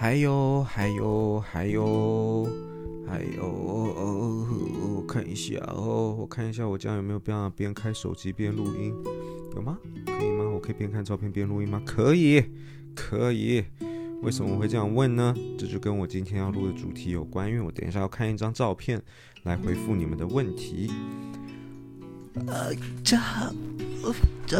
[0.00, 2.48] 还有还有还有
[3.04, 4.46] 还有哦哦，
[4.94, 8.94] 我看一下哦，我看一下我这样有没有办法边开手机边录音？
[9.56, 9.76] 有吗？
[10.06, 10.48] 可以吗？
[10.48, 11.82] 我可以边看照片边录音吗？
[11.84, 12.44] 可以，
[12.94, 13.64] 可以。
[14.22, 15.34] 为什么我会这样问呢？
[15.58, 19.02] 这就跟我今天要录的主题有关，因为我等一下要看一张照片
[19.42, 20.92] 来回复你们的问题。
[22.46, 22.72] 呃，
[23.02, 23.16] 这，
[24.46, 24.56] 这，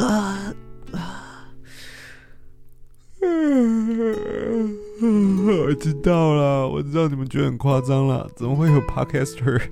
[5.67, 9.63] 我知道了，我知道你们觉得很夸张了，怎么会有 podcaster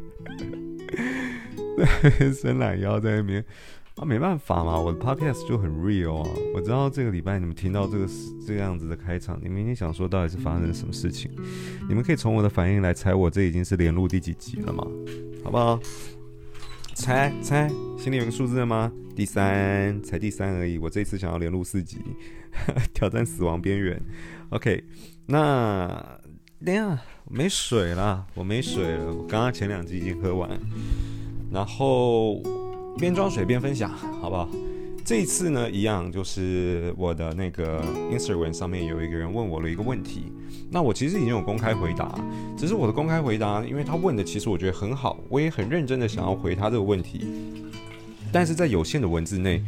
[2.33, 3.45] 伸懒腰在那边
[3.97, 4.05] 啊？
[4.05, 6.31] 没办法嘛，我的 podcast 就很 real 啊。
[6.55, 8.07] 我知道这个礼拜你们听到这个
[8.47, 11.31] 这个样子的开场，你们一定想说到底是发生什么事情？
[11.89, 14.87] 你们可以从我的反应来猜，我这已经是连录第几集了吗？
[15.43, 15.81] 好不好？
[16.95, 18.93] 猜猜，心里有个数字吗？
[19.15, 20.79] 第三，才第三而已。
[20.79, 21.99] 我这次想要连录四集，
[22.95, 24.01] 挑战死亡边缘。
[24.51, 24.83] OK，
[25.27, 26.19] 那
[26.65, 26.99] 等下
[27.29, 29.13] 没水了，我没水了。
[29.13, 30.49] 我刚刚前两集已经喝完，
[31.53, 32.41] 然后
[32.97, 34.49] 边装水边分享，好不好？
[35.05, 40.33] 这一次呢，一样就是我的那个 Instagram 上面有一个人问我了一个问题，
[40.71, 42.19] 那我其实已经有公开回答，
[42.57, 47.25] 只是我的公开回答，因为他问的其实我觉得很好，我也很认真的想要回他这个问题，
[48.33, 49.63] 但是在有限的文字内，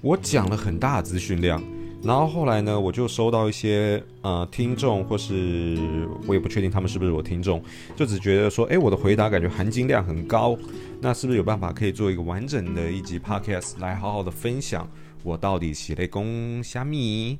[0.00, 1.62] 我讲了很大资讯量。
[2.04, 5.78] 然后后来呢，我就收到一些呃听众，或是
[6.26, 7.62] 我也不确定他们是不是我听众，
[7.94, 10.58] 就只觉得说，诶，我的回答感觉含金量很高，
[11.00, 14.88] 那是不是有办法可以做一个完整的一集 podcast 来好好的分享
[15.22, 17.38] 我到底写了攻虾米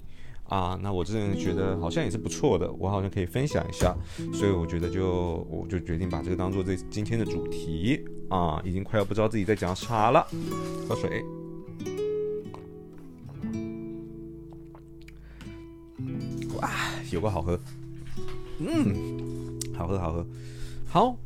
[0.48, 0.78] 啊？
[0.80, 3.92] 那我真的觉得好像也是不错的，我好像可以分享一下，
[4.32, 10.24] 所以我觉得就我就决定把这个当做这今天的主题啊，已经快要不知道自己在讲啥了，
[10.88, 11.20] 喝水。
[16.62, 16.70] 啊
[17.10, 17.58] 有个好喝，
[18.60, 18.94] 嗯，
[19.76, 20.26] 好喝好喝，
[20.88, 21.16] 好。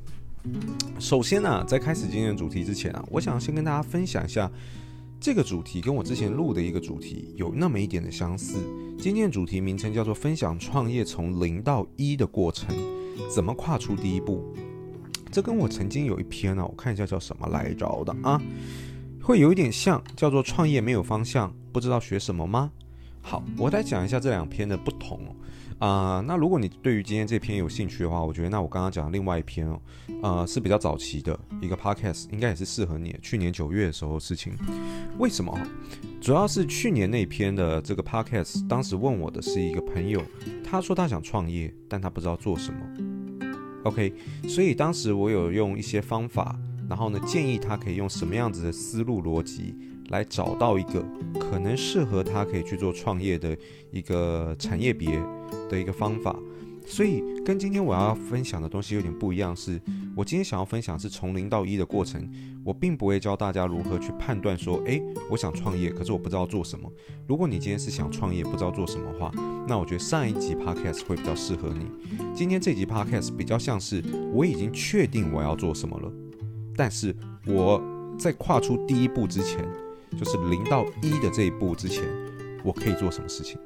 [0.99, 4.51] 首先呢、在开始今天的主题之前啊，我想先跟大家分享一下
[5.21, 8.59] 这个主题跟我之前录的一个主题有那么一点的相似。
[8.97, 12.75] 今天的主题名称叫做“分享创业从零到一的过程，
[13.29, 14.55] 怎么跨出第一步”。
[15.31, 18.41] 这跟我曾经有一篇呢、我看一下叫什么来着的啊，
[19.21, 22.71] 会有一点像，叫做“创业没有方向，不知道学什么吗？”
[23.29, 25.19] 好，我来讲一下这两篇的不同
[25.81, 29.81] 啊、那如果你对于今天这篇有兴趣的话，我觉得那我刚刚讲的另外一篇哦，
[30.23, 33.15] 呃，是比较早期的一个 podcast，应该也是适合你。
[33.21, 34.55] 去年九月的时候的事情，
[35.19, 35.53] 为什么？
[36.21, 40.23] 主要是去年那篇的这个 podcast，当时问我的是一个朋友，
[40.65, 42.81] 他说他想创业，但他不知道做什么。
[43.83, 44.15] OK，
[44.49, 46.59] 所以当时我有用一些方法，
[46.89, 49.77] 然后呢，建议他可以用什么样子的思路逻辑。
[50.09, 51.05] 来找到一个
[51.39, 53.57] 可能适合他可以去做创业的
[53.91, 55.21] 一个产业别
[55.69, 56.35] 的一个方法，
[56.87, 59.81] 所以跟今天我要分享的东西有点不一样是，
[60.15, 62.29] 我今天想要分享是从零到一的过程，
[62.65, 66.91] 我并不会教大家如何去判断说，诶，我想创业，可是我不知道做什么。
[67.27, 69.33] 如果你今天是想创业，不知道做什么的话，
[69.67, 71.87] 那我觉得上一集 podcast 会比较适合你。
[72.35, 74.03] 今天这集 podcast 比较像是
[74.33, 76.13] 我已经确定我要做什么了，
[76.77, 77.15] 但是
[77.47, 77.83] 我
[78.17, 79.67] 在跨出第一步之前。
[80.19, 82.05] 就是零到一的这一步之前，
[82.65, 83.59] 我可以做什么事情？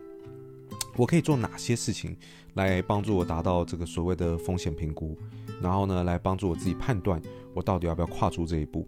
[0.96, 2.16] 我可以做哪些事情
[2.54, 5.16] 来帮助我达到这个所谓的风险评估？
[5.62, 7.20] 然后呢，来帮助我自己判断
[7.54, 8.86] 我到底要不要跨出这一步？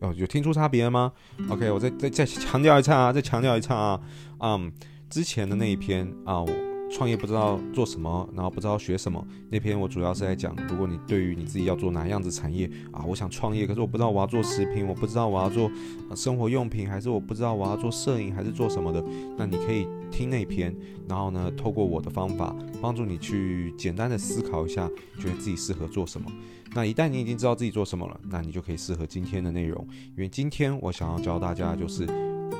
[0.00, 1.12] 哦，有听出差别了吗
[1.48, 4.00] ？OK，我再再再强调一次啊，再强调一次啊，
[4.40, 4.70] 嗯，
[5.08, 6.65] 之前的那一篇啊，我。
[6.90, 9.24] 创业不知道做什么，然后不知道学什么。
[9.50, 15.70] 那篇我主要是在讲，如果你对于你自己要做哪样子产业啊，我想创业，可是我不知道我要做食品，我不知道我要做
[16.14, 19.04] 生活用品，还是我不知道我要做摄影，还是做什么的。
[19.36, 20.74] 那你可以听那篇，
[21.08, 26.30] 然后呢，透过我的方法帮助你去简单的思考一下，觉得自己适合做什么。
[26.74, 29.86] 那一旦你已经知道自己做什么了，那你就可以适合今天的内容。
[30.10, 32.04] 因为今天我想要教大家就是，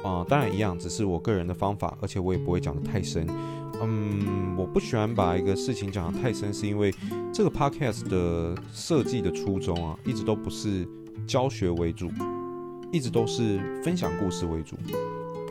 [0.03, 3.26] 啊、当然一样，只是我个人的方法，而且我也不会讲得太深。
[3.82, 6.93] 嗯，我不喜欢把一个事情讲得太深，是因为
[7.32, 10.87] 这个 podcast 的设计的初衷啊，一直都不是
[11.26, 12.11] 教学为主，
[12.90, 14.76] 一直都是分享故事为主。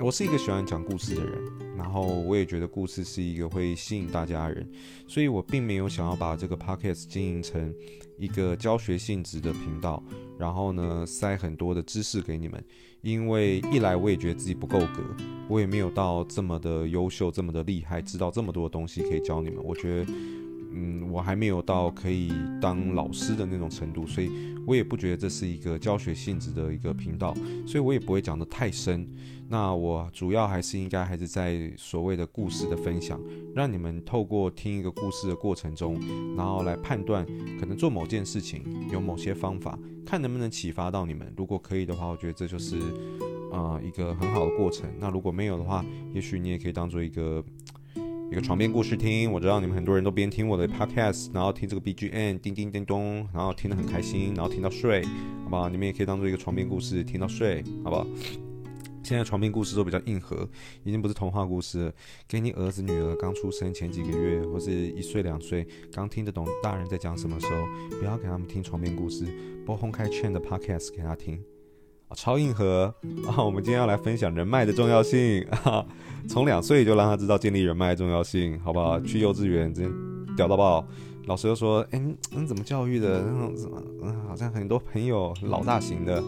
[0.02, 1.34] 我是一个喜欢讲故事的人，
[1.78, 4.70] 然后我也觉得故事是一个会吸引大家的人，
[5.08, 7.74] 所以我并没有想要把这个 podcast 经营成
[8.18, 10.02] 一个教学性质的频道，
[10.38, 12.64] 然后呢，塞很多的知识给你们。
[13.02, 15.04] 因为一来我也觉得自己不够格，
[15.48, 19.64] 我也没有到这么的优秀、这么的厉害，知道这么多东西可以教你们。
[19.64, 20.12] 我觉得
[20.76, 24.30] 嗯，我还没有到可以当老师的那种程度，所以
[24.68, 27.34] 我也不觉得这是一个教学性质的一个频道，
[27.66, 29.08] 所以我也不会讲得太深。
[29.48, 33.22] 那我主要还是应该还是在所谓的故事的分享，
[33.54, 36.00] 让你们透过听一个故事的过程中，
[36.36, 37.24] 然后来判断
[37.60, 41.32] 可能做某件事情有某些方法，看能不能启发到你们。
[41.38, 42.80] 如果可以的话，我觉得这就是
[43.52, 44.90] 呃一个很好的过程。
[45.00, 47.44] 那如果没有的话，也许你也可以当做一个
[48.36, 49.32] 一个床边故事听。
[49.32, 55.02] 我知道你们很多人都边听我的 podcast，然后听这个 BGM 叮叮叮咚，然后听得很开心，然后听到睡，
[55.46, 55.70] 好不好？
[55.70, 58.06] 你们也可以当做一个床边故事听到睡，好不好？
[59.04, 60.46] 现在床边故事都比较硬核，
[60.84, 61.94] 已经不是童话故事了。
[62.28, 69.28] 给你儿子女儿刚出生前几个月，或是一岁两岁刚听得懂大人在讲什么时候，不要给他们听床边故事，
[69.66, 71.42] 播哄开 Chen 的 Podcast 给他听，
[72.14, 72.94] 超硬核
[73.28, 73.44] 啊！
[73.44, 75.86] 我们今天要来分享人脉的重要性啊，
[76.30, 79.00] 从两岁就让他知道建立人脉的重要性，好不好？
[79.00, 79.92] 去幼稚园真
[80.36, 80.86] 屌到爆，
[81.26, 83.24] 老师就说：“哎、欸，你、怎么教育的？
[83.24, 86.24] 那种怎么嗯，好像很多朋友老大型的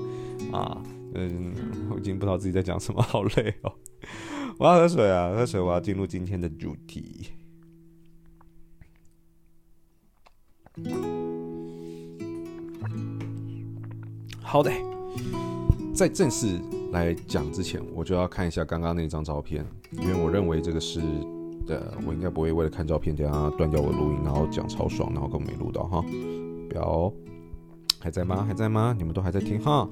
[0.51, 0.81] 啊。”
[1.15, 1.53] 嗯，
[1.89, 3.73] 我已经不知道自己在讲什么，好累哦。
[4.59, 5.59] 我要喝水啊，喝水！
[5.59, 7.29] 我要进入今天的主题。
[14.41, 14.71] 好的，
[15.97, 16.59] 在正式
[16.91, 21.01] 来讲之前，我就要看一下刚刚那张照片，因为我认为这个是
[21.65, 26.05] 的，我应该不会为了看照片，等下断掉我录音，然后讲超爽，然后根本没录到哈。
[26.69, 27.11] 表
[27.99, 28.45] 还在吗？
[28.47, 28.93] 还在吗？
[28.95, 29.89] 你们都还在听哈？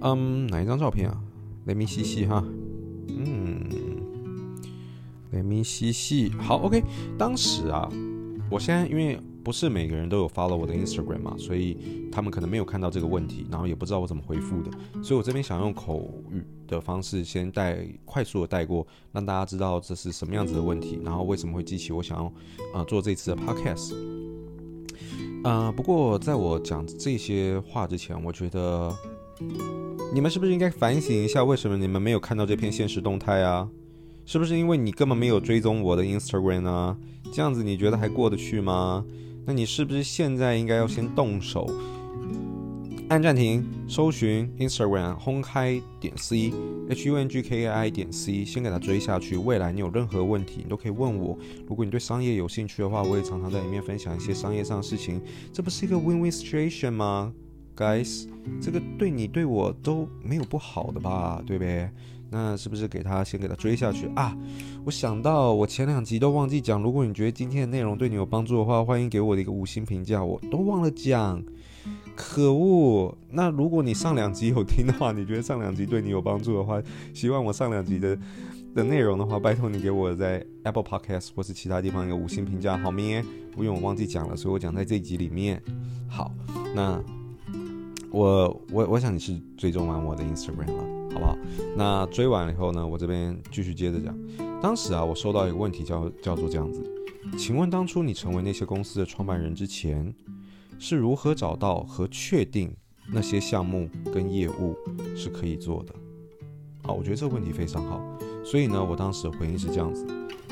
[0.00, 1.16] 嗯哪一张照片啊
[1.68, 2.44] ？Let me see see 哈，
[3.08, 3.68] 嗯
[5.32, 6.36] ，Let me see see。
[6.36, 6.82] 好，OK。
[7.16, 7.88] 当时啊，
[8.50, 11.76] 我现在因为不是每个人都有 follow 我的 Instagram 嘛，所以
[12.10, 14.70] 他们可能没有看到这个问题，然后也不知道我怎么回复的，
[15.02, 22.32] 所以我这边想用口语的方式先带快速的带过，让大家知道这是什么样子的问题，然后为什么会激起我想要啊、
[22.76, 23.94] 呃、做这次的 podcast。
[25.44, 28.94] 啊、呃，不过在我讲这些话之前，我觉得。
[30.14, 33.68] 你们是不是应该反省一下，为什么你们没有看到这篇现实动态啊？
[34.26, 36.96] 是不是因为你根本没有追踪我的 Instagram 啊？
[37.32, 39.04] 这样子你觉得还过得去吗？
[39.44, 41.68] 那你是不是现在应该要先动手，
[43.08, 46.52] 按暂停，搜寻 Instagram 轰开点 C
[46.88, 49.36] H U N G K I 点 C，先给它追下去。
[49.36, 51.36] 未来你有任何问题，你都可以问我。
[51.68, 55.20] 如果你对商业有兴趣的话，我也常常在里面分享一些商业上的事情。
[55.52, 57.32] 这不是一个 win-win situation 吗
[57.76, 58.28] ？Guys，
[58.60, 61.90] 这个对你对我都没有不好的吧，对不对？
[62.32, 64.34] 那是不是给他先给他追下去啊？
[64.86, 71.42] 我想到我前两集都忘记讲，如果你觉得今天的内容对你有帮助的话，欢迎给我的一个五星评价，我都忘了讲，
[72.16, 73.14] 可恶！
[73.30, 76.82] 那如果你上两集有听的话，你觉得上两集对你有帮助的话，
[77.12, 78.18] 希望我上两集的
[78.74, 83.22] 的内容的话，拜托你给我在 Apple Podcast 或是其他地方一个五星评价，好咩？
[83.58, 85.62] 因为我忘记讲了，所以我讲在这一集里面。
[86.08, 86.32] 好，
[86.74, 86.98] 那。
[88.14, 91.36] 我我我想你是追踪完我的 Instagram 了，好不好？
[91.76, 94.16] 那追完了以后呢，我这边继续接着讲。
[94.60, 96.82] 当时啊，我收到一个问题叫，叫做这样子，
[97.36, 100.14] 请问当初你成为那些公司的创办人之前，
[100.78, 102.74] 是如何找到和确定
[103.12, 104.76] 那些项目跟业务
[105.16, 105.94] 是可以做的？
[106.82, 108.00] 啊，我觉得这个问题非常好。
[108.44, 110.06] 所以呢，我当时的回应是这样子：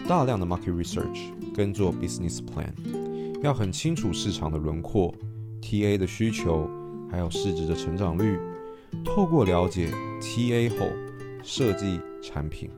[0.08, 2.72] 大量的 market research 跟做 business plan，
[3.42, 5.14] 要很清楚市场的轮廓、
[5.62, 6.68] TA 的需求。
[7.12, 8.38] 还有市值的成长率，
[9.04, 9.90] 透过了解
[10.20, 10.88] TA 后
[11.42, 12.70] 设计产品，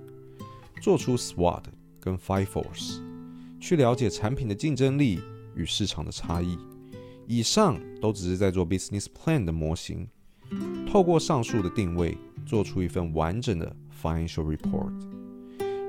[0.81, 1.63] 做出 SWOT
[2.01, 3.01] 跟 Five Force，
[3.61, 5.21] 去了解产品的竞争力
[5.55, 6.57] 与市场的差异。
[7.27, 10.09] 以上都只是在做 Business Plan 的模型，
[10.91, 14.93] 透过上述的定位，做出一份完整的 Financial Report，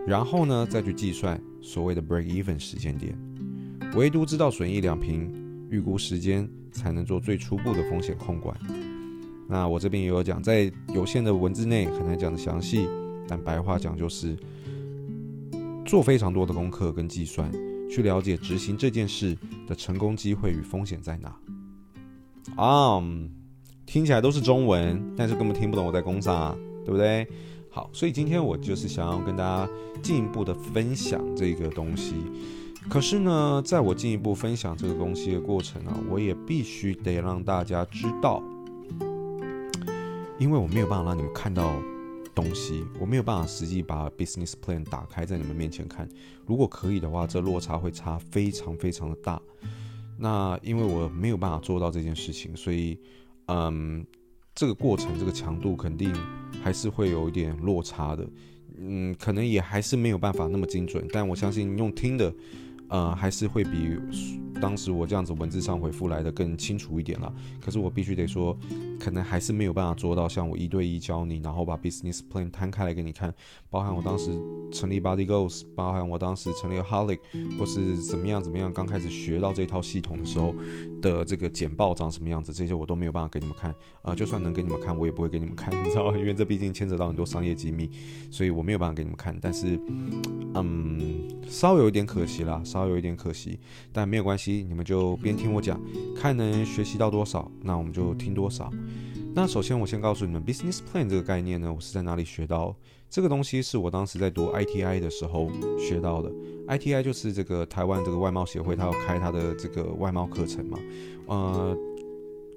[0.08, 3.18] 然后呢再去计算所谓的 Break Even 时间点，
[3.96, 6.50] 唯独知道损益两平，预估时间。
[6.74, 8.58] 才能做最初步的风险控管。
[9.48, 12.88] 那我这边也有讲，在有限的文字内很难讲的详细，
[13.28, 14.38] 但白话讲就是
[15.86, 17.52] 做非常多的功课跟计算，
[17.90, 21.36] 去了解执行这件事的成功机会与风险在哪。
[22.56, 23.28] 啊、um，
[23.86, 27.28] 听起来都是中文，但是根本听不懂我在讲啥，对不对？
[27.70, 29.72] 好，所以今天我就是想要跟大家
[30.02, 32.16] 进一步的分享这个东西。
[32.90, 38.44] 可是呢，在我进一步分享这个东西的过程、啊，我也必须得让大家知道，
[40.40, 41.75] 因为我没有办法让你们看到
[42.34, 46.10] 东西，我没有办法实际把 business plan 打开在你们面前看。
[46.46, 49.42] 如果可以的话，这落差会差非常非常的大。
[50.18, 52.98] 那因为我没有办法做到这件事情，所以，
[53.48, 54.06] 嗯，
[54.56, 56.13] 这个过程这个强度肯定
[56.63, 58.28] 还是会有一点落差的。
[58.78, 62.34] 嗯，可能也还是没有办法那么精准，但我相信用听的。
[62.94, 63.98] 呃，还是会比
[64.62, 67.34] 当时我这样子文字上回复来的更清楚一点了。
[67.60, 68.56] 可是我必须得说，
[69.00, 73.34] 可能还是没有办法做到像我一对一教你，然后把 business plan 摊开来给你看，
[73.70, 74.32] 包含我当时
[74.72, 77.20] 成立 Body Goals，包含我当时成立 Holic，
[77.58, 80.56] 或是怎么样怎么样，刚开始学到这套系统的时候
[81.02, 83.74] 的这个简报长什么样子，这些我都没有办法给你们看。
[84.04, 86.18] 啊、就算能给你们看，我也不会给你们看，你知道吗？
[86.18, 87.90] 因为这毕竟牵扯到很多商业机密，
[88.30, 89.36] 所以我没有办法给你们看。
[89.42, 89.80] 但是，
[90.54, 92.83] 嗯，稍微有一点可惜啦，稍。
[92.88, 93.60] 有一点可惜，
[93.92, 95.80] 但没有关系，你们就边听我讲，
[96.16, 98.72] 看能学习到多少，那我们就听多少。
[99.36, 102.75] 那首先我先告诉你们，business plan 这个概念呢，我是在哪里学到？
[103.10, 105.50] 这个东西是我当时在读 ITI 的时候
[105.80, 106.32] 学到的。
[106.68, 110.80] ITI 就是这个台湾这个外贸协会，它要开它的这个外贸课程嘛。
[111.28, 111.78] 呃，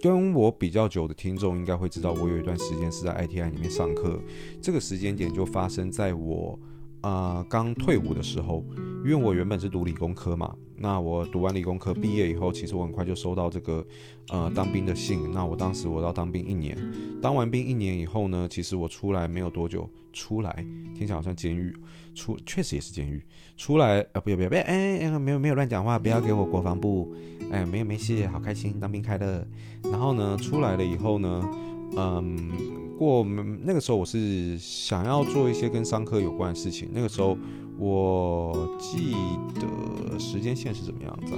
[0.03, 4.19] 跟我比较久的听众应该会知道，我有一段时间是在 ITI 里面上课。
[4.61, 6.59] 这个时间点就发生在我。
[7.01, 8.65] 啊，刚、退伍的时候，
[9.05, 13.87] 因为我原本是读理工科嘛，那我读完理工科毕业以后，其实我很快就收到这个
[14.31, 15.31] 呃当兵的信。
[15.33, 16.77] 那我当时我要当兵一年，
[17.23, 21.73] 当完兵一年以后呢，其实我出来没有多久，出来听起来好像监狱，
[22.15, 23.23] 出确实也是监狱。
[23.57, 27.15] 出来啊，不要不要不要，哎哎，没有没有乱讲话，不要给我国防部，
[27.53, 29.47] 哎，没有没事，好开心，当兵快乐。
[29.85, 31.49] 然后呢，出来了以后呢，
[31.97, 32.86] 嗯。
[32.99, 33.25] 过
[33.63, 36.89] 那个时候，我是想要做一些跟商科有关的事情。
[36.93, 37.37] 那个时候，
[37.79, 39.15] 我记
[39.55, 41.33] 得时间线是怎么样子？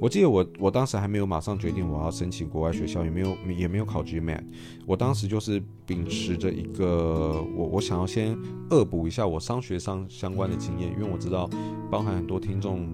[0.00, 4.42] 我记得我我当时还没有马上决定我要申请国外学校，也没有也没有考 GMAT。
[4.86, 8.38] 我当时就是秉持着一个我我想要先
[8.70, 11.48] 恶补一下我商学上相关的经验，因为我知道
[11.90, 12.86] 包含很多听众。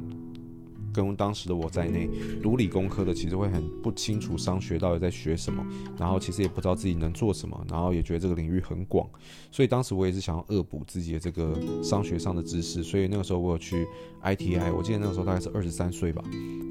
[0.94, 2.08] 跟当时的我在内，
[2.42, 5.66] 读理工科的其实会很不清楚商学到底在学什么，
[5.98, 9.06] 然后其实也不知道自己能做什么，然后也觉得这个领域很广，
[9.50, 13.86] 所以当时我也是想要恶补自己的这个商学上的知识，所以那个时候我有去
[14.22, 16.22] ITI，我记得那个时候大概是二十三岁吧，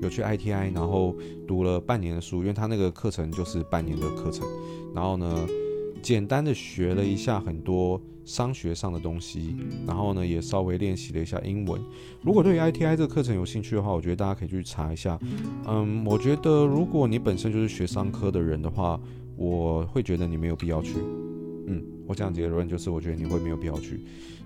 [0.01, 1.15] 有去 ITI，然后
[1.48, 4.48] 读了半年的书，因为他那个课程就是半年的课程，
[4.96, 5.46] 然后呢，
[6.03, 8.00] 简单的学了一下很多。
[8.25, 9.53] 商学上的东西，
[9.86, 11.81] 然后呢，也稍微练习了一下英文。
[12.22, 15.19] 如果对于 ITI 这个课程有兴趣的话，我觉得大家可以去查一下。
[15.67, 18.98] 嗯，我觉得如果你本身就是学商科的人的话，
[19.36, 20.93] 我会觉得你没有必要去。
[21.67, 24.00] 嗯，我这样结论就是，我觉得你会没有必要去。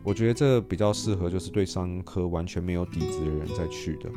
[0.03, 4.09] 我觉得这比较适合就是对商科完全没有底子的人再去的，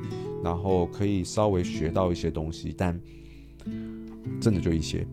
[0.42, 2.98] 然后可以稍微学到一些东西，但
[4.40, 5.06] 真的就一些。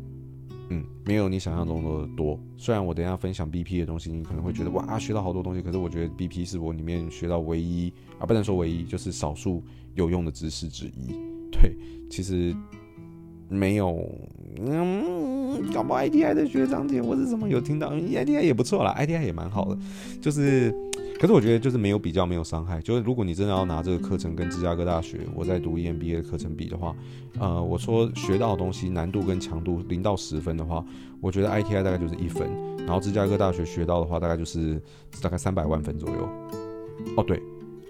[0.70, 2.40] 嗯，没有你想象中的多。
[2.58, 5.62] 虽然我等一下分享 BP 的东西，你可能会觉得哇，学到好多东西。
[5.62, 9.64] 可是我觉得 BP 是我里面学到唯一啊，不能说唯一，就是少数
[9.96, 11.14] 有用的知识之一。
[11.52, 11.76] 对，
[12.10, 12.56] 其实
[13.50, 14.10] 没有，
[14.66, 19.78] 嗯，搞不好 ITI 的学长姐或者什么有听到，ITI 也不错啦，ITI 也蛮好的，
[20.22, 20.74] 就是。
[21.20, 22.80] 可是我觉得就是没有比较，没有伤害。
[22.80, 26.96] 就是如果你真的要拿这个课程跟芝加哥大学我在读 EMBA 的课程比的话，
[27.40, 30.86] 呃，我说学到的东西难度跟强度零到十分的话，
[31.20, 32.48] 我觉得 ITI 大概就是一分，
[32.86, 34.80] 然后芝加哥大学学到的话大概就是
[35.20, 36.30] 大概三百万分左右。
[37.16, 37.42] 哦，对，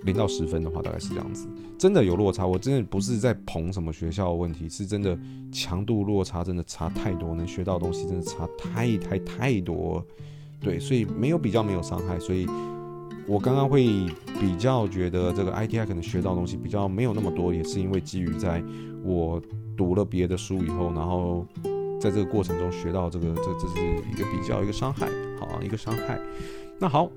[0.04, 2.48] 零到十分的话大概是这样子，真的有落差。
[2.48, 5.20] 我真的不是在捧什么学校的问题，是真的
[5.52, 10.02] 强度落差真的差太多，能学到的东西真的差太太太多。
[10.62, 12.48] 对，所以没有比较，没有伤害，所以。
[13.28, 13.86] 我刚刚会
[14.40, 18.64] 比较觉得这个 ITI 可能学到的东西比较没有那么多，也是因为基于在
[19.04, 19.42] 我
[19.76, 21.46] 读了别的书以后，然后
[22.00, 25.08] 在这个过程中学到这个，这这是一个比较一个伤害，
[25.40, 26.20] 好，一个伤害。
[26.80, 27.10] 那好，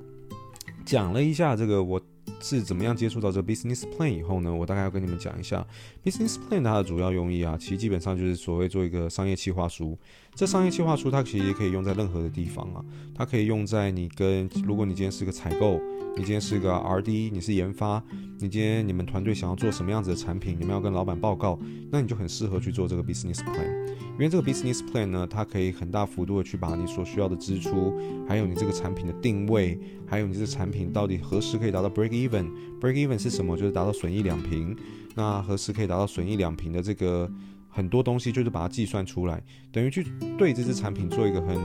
[0.84, 2.00] 讲了一下这个我。
[2.40, 4.52] 是怎么样接触到这个 business plan 以后呢？
[4.52, 5.66] 我大概要跟你们讲一下
[6.04, 9.96] business plan 它的主要用意啊，其实基本上就是所谓做一个商业计划书。
[10.34, 15.80] 这商业计划书它其实也可以用在任何的地方啊，它可以用在你跟，如果你今天是个采购，
[16.16, 18.02] 你今天是个 RD，你是研发，
[18.38, 21.58] 你今天你们团队想要做什么样子的产品，你们要跟老板报告，
[21.90, 23.90] 那你就很适合去做这个 business plan。
[24.20, 27.98] 因为这个 business plan 呢，它可以很大幅度的去把你所需要的支出，
[28.28, 33.56] 还有你这个产品的定位，还有你这个产品到底何时可以达到 break even？break even 是什么？
[33.56, 34.76] 就是达到损益两平。
[35.14, 37.30] 那何时可以达到损益两平的这个
[37.70, 40.04] 很多东西，就是把它计算出来，等于去
[40.36, 41.56] 对这支产品做一个很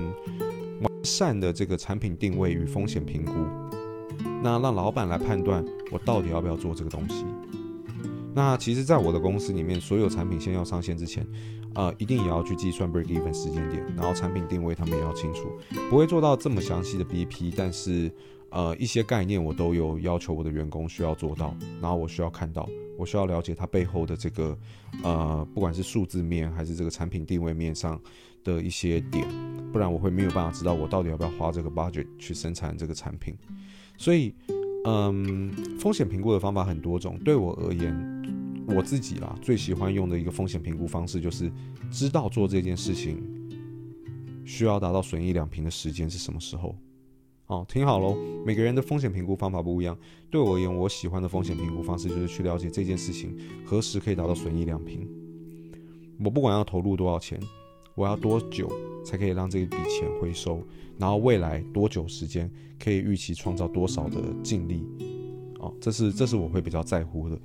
[0.80, 3.34] 完善的这个产品定位与风险评估。
[4.42, 7.26] 那让老板来判断我到底要不要做这个东西。
[8.34, 11.26] 那其实，在我的公司里面，所有产品先要上线之前，
[11.76, 15.52] 呃，一定也要去计算 break even 时间点，然后产品定位他们也要清楚，
[15.90, 18.12] 不会做到这么详细的 BP，但是，
[18.50, 22.68] 呃，一些概念我都有要求我的员工需要做到，然后我需要看到，
[22.98, 24.58] 我需要了解它背后的这个，
[25.04, 28.00] 呃，不管是数字面还是这个产品定位面上
[28.44, 29.28] 的一些点，
[29.74, 33.36] 不然我会没有办法知道我到底要不要花这个 budget 去生产这个产品，
[33.98, 34.34] 所以。
[34.88, 37.18] 嗯，风险评估的方法很多种。
[37.26, 38.15] 对我而言，
[38.68, 41.52] 我自己啦，最喜欢用的一个风险评估方式就是
[41.92, 43.24] 知道做这件事情
[44.44, 46.76] 需要达到损益两平的时间是什么时候。
[47.48, 49.96] 哦，听好喽，每个人的风险评估方法不一样。
[50.32, 55.08] 对我而言，我喜欢的风险评估方式就是去了解这件事情何时可以达到损益两平。
[56.24, 57.40] 我不管要投入多少钱，
[57.94, 58.68] 我要多久
[59.06, 60.64] 才可以让这一笔钱回收，
[60.98, 64.84] 然后未来多久时间可以预期创造多少的净利。
[65.60, 67.40] 哦，这是这是我会比较在乎的。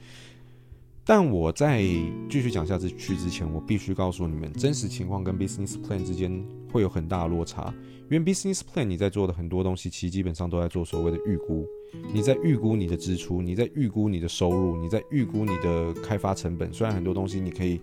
[1.04, 1.82] 但我在
[2.28, 7.74] 继续讲下次去之前，我必须告诉你们，真实情况跟 business plan 之间会有很大的落差。
[8.10, 11.66] 因为 business plan 你在做的很多东西，其实基本上都在做所谓的预估。
[12.12, 16.72] 你在预估你的支出，你在预估你的收入，你在预估你的开发成本。
[16.72, 17.80] 虽然很多东西你可以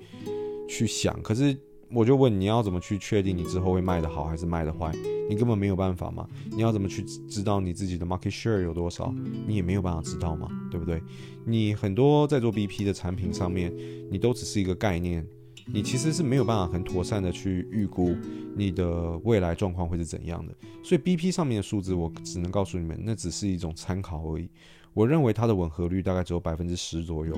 [0.67, 1.57] 去想，可是
[1.89, 4.91] 我就问你要怎么去确定你之后会卖得好还是卖得坏？
[5.29, 6.27] 你根本没有办法嘛。
[6.51, 9.13] 你要怎么去知道你自己的 market share 有多少？
[9.47, 11.01] 你也没有办法知道嘛，对不对？
[11.45, 13.73] 你很多在做 BP 的产品上面，
[14.11, 15.25] 你都只是一个概念。
[15.69, 18.15] 你其实是没有办法很妥善的去预估
[18.55, 24.49] 你的未来状况会是怎样的，所以 BP 上面的数字我只能告诉你们，那只是一种参考而已。
[24.93, 27.35] 我认为它的吻合率大概只有百分之十左右。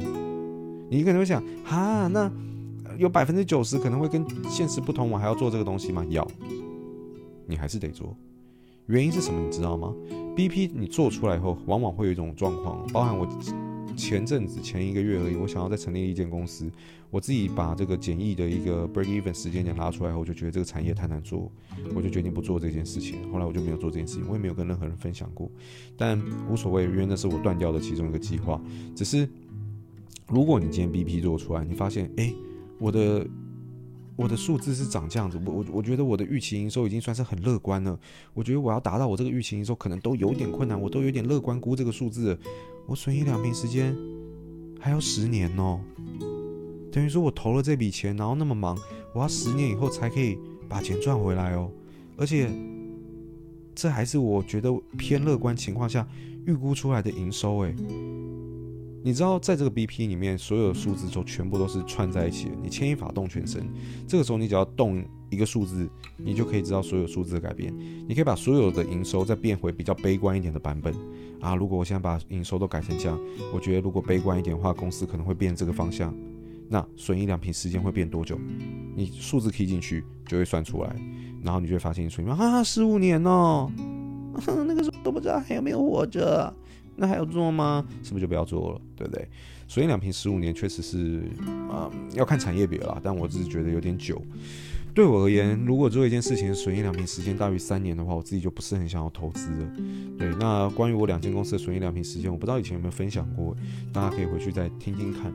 [0.91, 2.31] 你可能会想，哈，那
[2.99, 6.05] 有百分之九十可能会跟现实不同，我还要做这个东西吗？
[6.09, 6.27] 要，
[7.47, 8.15] 你还是得做。
[8.87, 9.39] 原因是什么？
[9.43, 9.95] 你知道吗
[10.35, 13.27] ？BP 你做出来以后，往往会有一种状况，包含我。
[13.97, 16.71] 前阵子前一个月而已，我想要再成立一间公司，
[17.09, 21.51] 我自己把这个简易的一个 break even 时间点拉出来后，我就觉得这个产业太难做，
[21.93, 23.29] 我就决定不做这件事情。
[23.29, 25.51] 后来我就没有做这件事情，我也没有跟任何人分享过，
[25.97, 26.17] 但
[26.49, 28.61] 无所谓，因为那是我断掉的其中一个计划。
[28.95, 29.27] 只是
[30.27, 32.33] 如果你今天 BP 做出来，你发现，诶，
[32.79, 33.27] 我的
[34.15, 37.97] 我的数字是长这样子，我我我觉得我的预期营收已经算是很乐观了。
[38.33, 42.37] 我觉得我要达到我这个预期营收，可能都有点困难，我都有点乐观估这个数字。
[42.87, 43.95] 我损一两瓶时间
[44.79, 45.79] 还要十年哦，
[46.91, 48.77] 等于说我投了这笔钱，然后那么忙，
[49.13, 51.71] 我要十年以后才可以把钱赚回来哦。
[52.17, 52.49] 而且
[53.75, 56.05] 这还是我觉得偏乐观情况下
[56.45, 57.75] 预估出来的营收诶。
[59.01, 62.55] 你知道，在这个 BP 里面，所有的数字都全部都是串在一起的。
[62.61, 63.65] 你牵一发动全身，
[64.07, 67.73] 这个时候你只要动一个数字，你就可以知道所有数字的改变。
[68.07, 70.93] 你可以把所有的营收再变回比较悲观一点的版本。
[71.39, 73.17] 啊，如果我现在把营收都改成这样，
[73.53, 76.13] 我觉得如果悲观一点的话，公司可能会变这个方向。
[76.67, 78.37] 那损益两瓶时间会变多久？
[78.95, 80.93] 你数字 key 进去就会算出来，
[81.41, 83.71] 然后你就会发现损益啊，十五年哦，
[84.67, 86.53] 那个时候都不知道还有没有活着，
[86.99, 87.83] 那还要做吗？
[88.03, 89.27] 是不是就不要做了，对不对？
[89.67, 91.23] 水烟两瓶十五年确实是
[91.71, 94.21] 啊、要看产业别啦，但我只是觉得有点久。
[94.93, 99.71] 对我而言，如果做一件事情损益两瓶时间大于三年的话，我自己就不是很想要投资了。
[100.17, 103.55] 对，那关于我两间公司的损益两瓶时间，我不知道以前有没有分享过，
[103.93, 105.31] 大家可以回去再听听看。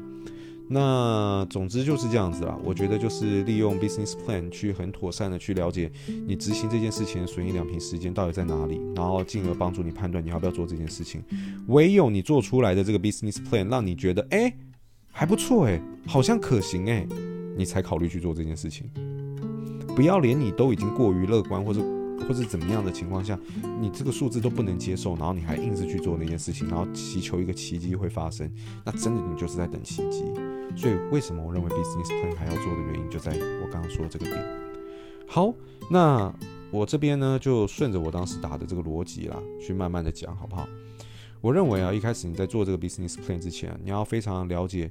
[0.68, 2.58] 那总之就是这样子啦。
[2.64, 5.90] 我觉得就是利用 business plan 去很妥善的去了解
[6.26, 11.22] 你执行这件事情的损益两平时间到底在哪里，然后进而帮助你判断你要不要做这件事情。
[11.68, 14.52] 唯有你做出来的这个 business plan 让你觉得哎
[15.12, 17.06] 还不错哎，好像可行哎，
[17.56, 18.90] 你才考虑去做这件事情。
[19.94, 21.80] 不要连你都已经过于乐观，或者
[22.26, 23.38] 或者怎么样的情况下，
[23.80, 28.50] 你这个数字都不能接受，然后你还硬是去做那件事情，然后祈求一个奇迹会发生，
[28.84, 30.24] 那真的你就是在等奇迹。
[30.76, 34.44] 所以为什么我认为 business plan 还要做的原因，就在我刚刚说的这个点。
[35.26, 35.54] 好，
[35.90, 36.32] 那
[36.70, 40.68] 我这边呢就顺着我当时打的这个逻辑啦，去慢慢的讲，好不好？
[41.40, 44.90] 我认为啊，一开始你在做这个 business plan 之前，你要非常了解。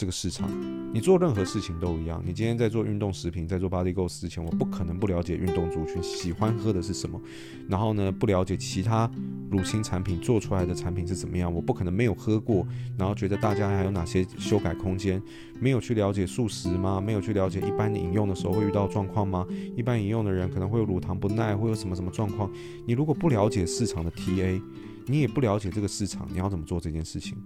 [0.00, 0.48] 这个市场，
[0.94, 2.22] 你做任何事情都一样。
[2.24, 7.20] 你今天在做运动食品，在做 Body Go 之前，我不可能不了解运动族群喜欢喝的是什么，
[7.68, 9.10] 然后呢，不了解其他
[9.50, 15.22] 乳清产品做出来的产品是怎么样，我不可能没有喝过，然后觉得大家还有哪些修改空间，
[15.60, 16.98] 没有去了解素食吗？
[16.98, 19.46] 没有去了解一般饮用的时候会遇到状况吗？
[19.76, 22.50] 一般饮用的人可能会有乳糖不耐，会有什么什么状况？
[22.86, 24.62] 你如果不了解市场的 TA，
[25.04, 27.36] 你也不了解这个市场，你要怎么做这件事情？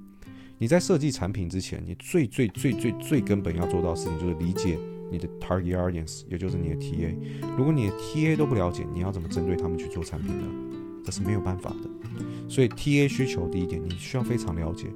[0.58, 4.78] 你在设计产品之前，你最最最最最根本要做到的事情就是理解
[5.10, 7.14] 你的 target audience，也就是你的 TA。
[7.56, 10.44] 如果你的 TA 都不了解，你要怎么针对他们去做产品呢？
[11.04, 11.90] 这是没有办法的。
[12.48, 14.86] 所以 TA 需求第一点，你需要非常了解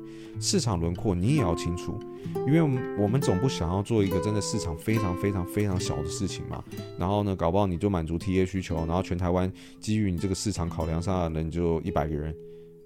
[0.41, 1.99] 市场轮廓，你也要清楚，
[2.47, 2.63] 因为
[2.97, 6.63] 我们总不想要做一个真的市场非常非常非常小的事情嘛。
[6.99, 12.35] 然后呢，搞不好你就满足 TA 需求，然后全台湾基于你这个市场考量上的人就一百个人。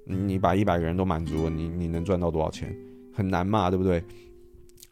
[0.04, 2.74] 你把一百个人都满足了，你你能赚到多少钱？
[3.12, 4.02] 很难嘛，对不对？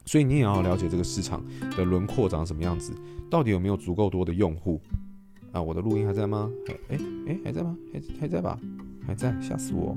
[0.05, 1.45] 所以你也要了解这个市场
[1.77, 2.93] 的轮廓长什么样子，
[3.31, 4.81] 到底有没有足够多的用户
[5.53, 5.63] 啊？
[5.63, 6.51] 我的录音还在吗？
[6.69, 7.77] 哎哎哎，还在吗？
[7.93, 8.59] 还还在吧？
[9.07, 9.97] 还在，吓死我！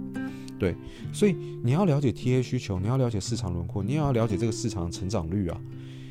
[0.60, 0.76] 对，
[1.12, 5.60] 所以你要了解 TA 需求，你要了解市场轮廓，你也要了解这个市场成长率啊。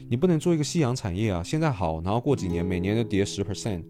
[0.08, 3.82] 你不能做一个夕阳产业啊，现在好，然后过几年每年都跌十 percent，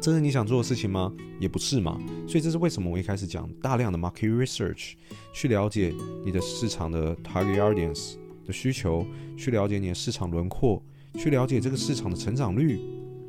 [0.00, 1.12] 这是你想做的事情吗？
[1.38, 2.00] 也不是嘛。
[2.26, 4.94] 所以这是为什么我一开始讲大量的 market research，
[5.34, 8.14] 去了解你的市场的 target audience
[8.46, 10.82] 的需求，去了解你的市场轮廓，
[11.18, 12.80] 去了解这个市场的成长率，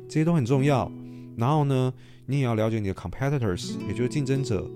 [0.08, 0.90] 这些都很重要。
[1.36, 1.92] 然后呢，
[2.26, 4.66] 你也要了解你的 competitors，也就是竞争者，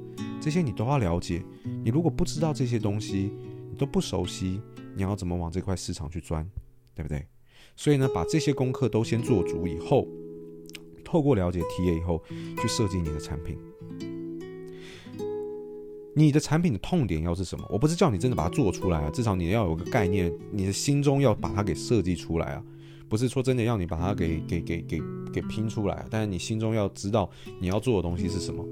[0.41, 1.43] 这些你都要了解。
[1.83, 3.33] 你如果不知道这些东西，
[3.71, 4.61] 你都不熟悉，
[4.95, 6.47] 你要怎么往这块市场去钻，
[6.95, 7.27] 对不对？
[7.75, 10.07] 所以呢，把这些功课都先做足以后，
[11.07, 12.21] 透过了解 TA 以后，
[12.61, 13.57] 去设计你的产品。
[16.19, 17.65] 你的产品的痛点要是什么？
[17.71, 22.65] 我不是叫你真的把它做出来啊，至少你要有个概念，你的心中要把它给设计出来啊。
[23.09, 25.01] 不是说真的要你把它给给给给
[25.33, 28.67] 给拼出来，但是你心中要知道你要做的东西是什么。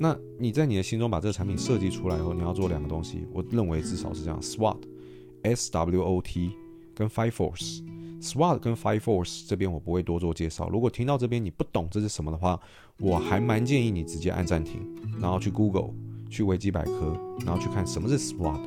[0.00, 6.50] 那你在你的心中把这个产品设计出来以后，你要做两个东西，我认为至少是这样：SWOT，S W O T，
[6.94, 7.82] 跟 Five Force。
[8.20, 10.68] SWOT 跟 Five Force 这边我不会多做介绍。
[10.68, 12.58] 如果听到这边你不懂这是什么的话，
[12.98, 14.80] 我还蛮建议你直接按暂停，
[15.20, 15.90] 然后去 Google，
[16.28, 18.60] 去维基百科，然后去看什么是 SWOT，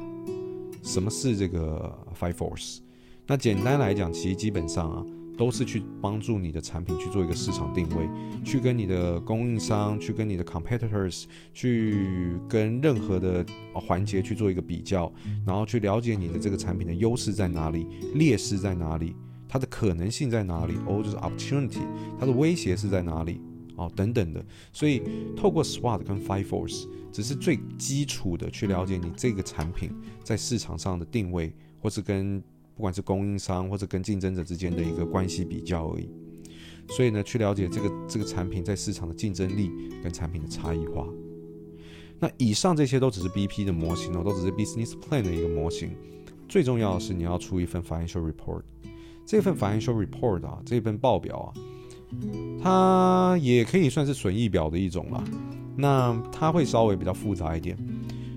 [0.84, 2.80] 什么是这个 Five Force。
[3.28, 5.06] 那简单来讲，其实基本上啊，
[5.38, 8.10] 都是去帮助你的产品去做一个市场定位，
[8.44, 15.12] 去跟你的供应商，去跟你的 competitors，去跟任何的环节去做一个比较，
[15.46, 17.86] 然后去了解你的这个产品的优势在哪里，
[18.16, 19.16] 劣势在哪里，
[19.50, 21.82] 它的可能性在哪里，哦，就是 opportunity，
[22.20, 23.42] 它的威胁是在哪里，
[23.76, 24.46] 哦，等等的。
[24.72, 25.02] 所以
[25.36, 29.92] 透过 SWOT 跟 Five Force，只是最基础的去了解你这个产品
[30.24, 32.40] 在市场上的定位，或是跟
[32.76, 36.10] 不管是供应商或者跟竞争者之间的一个关系比较而已，
[36.90, 39.72] 所以呢，去了解这个这个产品在市场的竞争力
[40.04, 41.08] 跟产品的差异化。
[42.20, 45.92] 那以上这些都只是 BP 的模型哦，都只是 Business Plan 的一个模型。
[46.50, 48.64] 最重要的是你要出一份 Financial Report，
[49.30, 51.54] 这份 Financial Report 啊，这份报表啊，
[52.64, 55.24] 它也可以算是损益表的一种啦。
[55.76, 57.78] 那它会稍微比较复杂一点。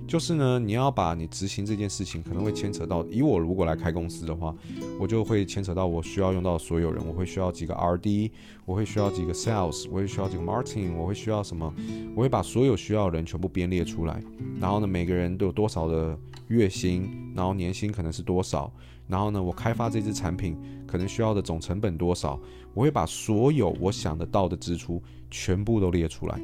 [0.07, 4.55] 就是呢，你要把你执行这件事情，可能会牵扯到，以我如果来开公司的话，
[5.01, 8.31] 我就会牵扯到我需要用到所有人，我会需要几个 RD，
[8.67, 11.73] 我会需要几个 Sales，我会需要几个 Marketing，我会需要什么，
[12.15, 14.23] 我会把所有需要的人全部编列出来，
[14.61, 18.71] 然后呢，每个人都有多少的月薪，然后年薪可能是多少，
[19.13, 22.41] 然后呢，我开发这支产品可能需要的总成本多少，
[22.73, 26.41] 我会把所有我想得到的支出全部都列出来，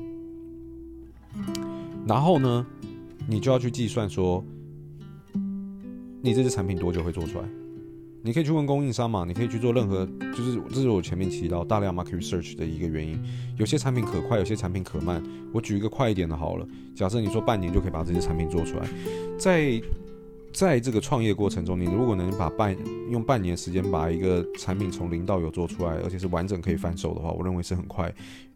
[2.06, 2.66] 然后呢，
[3.26, 4.44] 你就要去计算说，
[6.20, 7.48] 你这支产品多久会做出来？
[8.20, 10.04] 你可以去问供应商嘛，你可以去做任何，
[10.36, 13.18] 就是这是我前面提到大量 market research 的一个原因。
[13.56, 15.22] 有些产品可快，有些产品可慢。
[15.54, 18.86] 我举一个快一点的好了，假设你说半年就可以把这些产品做出来，
[19.38, 19.80] 在
[20.58, 22.76] 在这个创业过程中，你如果能把半
[23.08, 28.12] 用半年时间把一个产品从零到有做出来，而且是完整可以贩售的话，我认为是很快。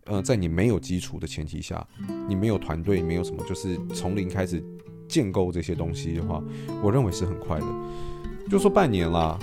[0.07, 1.87] 呃，在你没有基础的前提下，
[2.27, 4.61] 你没有团队，没有什么，就是从零开始
[5.07, 6.43] 建构这些东西的话，
[6.83, 7.67] 我认为是很快的。
[8.51, 9.39] 就说半年啦，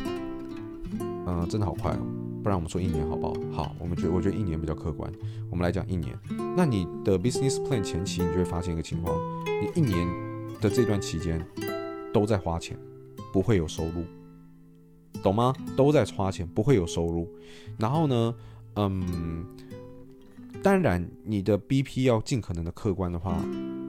[1.00, 2.00] 嗯、真的好快哦。
[2.44, 3.34] 不然我们说一年好不好？
[3.54, 5.10] 好，我们觉我觉得一年比较客观。
[5.50, 6.14] 我们来讲一年。
[6.58, 10.06] 那你的 business plan 前期，你就会发现一个情况：你一年
[10.60, 11.42] 的这段期间
[12.14, 12.78] 都在花钱，
[13.32, 14.04] 不会有收入，
[15.22, 15.54] 懂吗？
[15.76, 17.28] 都在花钱，不会有收入。
[17.78, 18.36] 然后呢，
[18.76, 19.46] 嗯。
[20.62, 23.42] 当然，你的 BP 要尽可能的客观的话，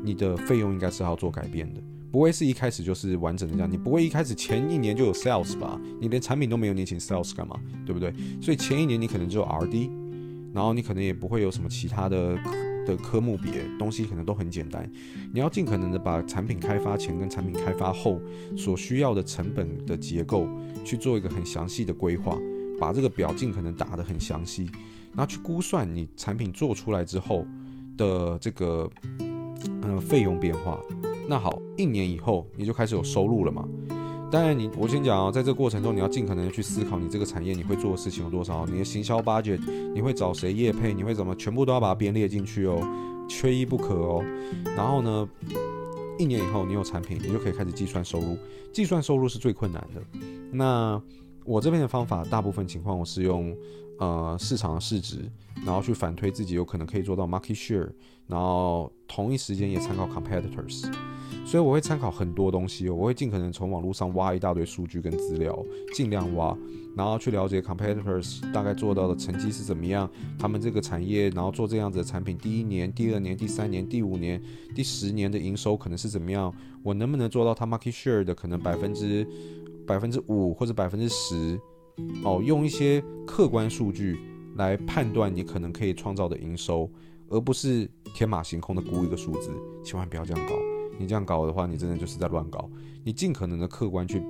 [0.04, 3.68] 你的费用应该是要做改变的，不会是一开始就是完整的这样。
[3.68, 5.80] 你不会一开始前一年就有 sales 吧？
[6.00, 7.58] 你连产品都没有，你请 sales 干嘛？
[7.84, 8.14] 对不对？
[8.40, 9.90] 所以前一年你可能只有 RD，
[10.54, 12.38] 然后你可能也不会有什么其他的
[12.90, 14.90] 的科目别东西，可能都很简单。
[15.32, 18.20] 你要尽可能的把产品开发前跟产品开发后
[18.56, 20.48] 所需要的成本的结构
[20.84, 22.36] 去做一个很详细的规划，
[22.78, 24.68] 把这个表尽可能打得很详细。
[25.12, 27.46] 然后去估算你产品做出来之后
[27.96, 28.90] 的这个
[29.82, 30.80] 呃费用变化。
[31.28, 33.68] 那好，一年以后你就开始有收入了嘛？
[34.30, 39.60] 当然你我先讲哦，在这过程中你要尽可能去思考你这个产业你会做的事情有多少，你的行销 budget
[39.92, 42.80] 你会找谁业配，你会怎么全部都要把它编列进去哦，
[43.28, 44.24] 缺一不可哦。
[44.76, 45.28] 然后呢，
[46.18, 48.38] 一年以后你有产品，你就可以开始计算收入。
[48.72, 50.00] 计算收入是最困难的。
[50.52, 51.02] 那
[51.44, 53.56] 我这边的方法，大部分情况我是用。
[53.98, 55.18] 呃市场的市值，
[55.62, 57.86] 然后去反推自己有可能可以做到 market share，
[58.30, 60.90] 然后同一时间也参考 competitors。
[61.44, 65.58] 所以我会参考很多东西，我会尽可能从网络上挖一大堆数据跟资料，
[65.94, 66.56] 尽量挖，
[66.96, 74.40] 然后去了解 competitors 大概做到的成绩是怎么样，他们这个产业，然后做这样子的产品，第一年、第二年、第三年、第五年、
[74.76, 79.26] 第十年的营收可能是怎么样，我能不能做到他 market share 的可能百分之
[79.86, 81.58] 百分之五或者百分之十，
[82.22, 84.18] 哦，用一些客观数据
[84.56, 86.88] 来判断你可能可以创造的营收，
[87.30, 89.50] 而不是天马行空的估一个数字，
[89.82, 90.54] 千万不要这样搞。
[90.98, 92.68] 你这样搞的话，你真的就是在乱搞。
[93.02, 94.22] 你尽可能的客观去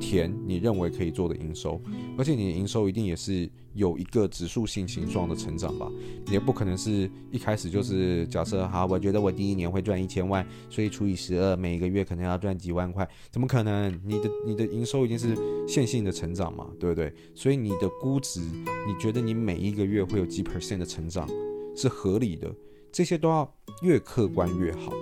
[0.00, 1.80] 填你认为可以做的营收，
[2.18, 5.88] 而且你的营收一定也是有一个指数性形状的成长吧？
[6.26, 13.92] 你也不可能是一开始就是假设好，我觉得我第一年会赚一千万，所以除以十二，每个月可能要赚几万块，怎么可能？
[14.04, 15.36] 你的你的营收一定是
[15.68, 17.14] 线性的成长嘛，对不对？
[17.36, 21.28] 所以你的估值，你觉得你每一个月会有几 percent 的成长
[21.76, 22.54] 是合理的？
[22.92, 24.92] 这些都要越客观越好。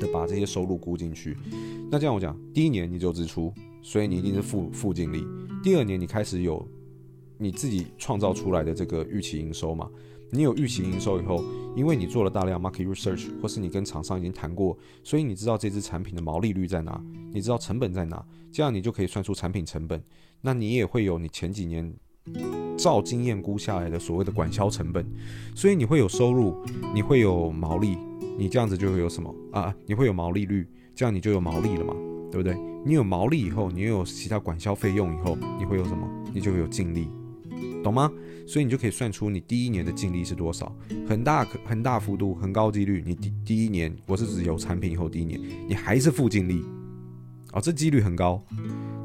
[0.00, 1.36] 的把这些收入估进去，
[1.90, 5.24] 那这样我讲，第一年你就支出，所以你一定是负负净利。
[5.62, 6.66] 第二年你开始有
[7.36, 9.88] 你自己创造出来的这个预期营收嘛？
[10.30, 11.44] 你有预期营收以后，
[11.76, 17.00] 因为你做了大量 market research，或是你跟厂商已经谈过，所以你知道这支产品的毛利率在哪，
[17.32, 20.02] 你知道成本在哪，这样你就可以算出产品成本。
[20.40, 21.94] 那你也会有你前几年
[22.78, 25.04] 照经验估下来的所谓的管销成本，
[25.54, 26.56] 所以你会有收入，
[26.94, 27.98] 你会有毛利。
[28.38, 29.74] 你这样子就会有什么啊？
[29.84, 30.64] 你会有毛利率，
[30.94, 31.92] 这样你就有毛利了嘛，
[32.30, 32.56] 对不对？
[32.86, 36.08] 你有毛利以后，你又有其他管销费用以后，你会有什么？
[36.32, 37.08] 你就会有净利，
[37.82, 38.08] 懂吗？
[38.46, 40.72] 所以你就可以算出你第一年的净利是多少，
[41.08, 46.62] 很大很大幅度，很高几率，你第第一年，我是指有产品以后第一年，你还是负净利，
[47.52, 48.40] 哦，这几率很高。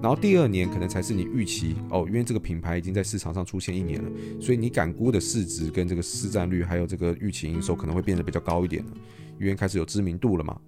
[0.04, 4.12] 然后第二年可能才是你预期哦，因为这个品牌已经在市场上出现一年了，
[4.42, 8.92] 所以你敢估的市值跟这个市占率，还有这个预期营收可能会变得比较高一点了。
[9.40, 10.60] 因为开始有知名度了嘛，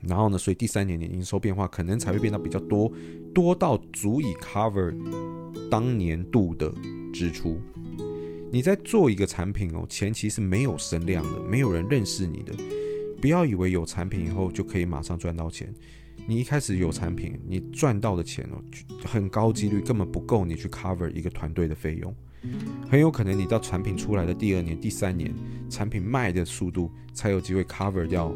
[0.00, 2.90] 然后呢，所以第三年的营收变化可能才会变得比较多，
[3.34, 4.96] 多到足以 cover
[5.70, 6.72] 当年度的
[7.12, 7.60] 支出。
[8.50, 12.54] 你在做一个产品哦，前期是没有声量的，没有人认识你的，
[13.20, 15.70] 不要以为有产品以后就可以马上赚到钱。
[16.28, 18.62] 你一开始有产品，你赚到的钱哦，
[19.02, 22.14] 很高几率根本不够你去 cover 一个团队的费用。
[22.86, 25.34] 很有可能你到产品出来的第二年、第三年，
[25.70, 28.30] 产品卖的速度才有机会 cover 掉